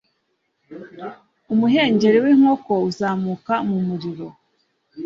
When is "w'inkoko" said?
2.23-2.71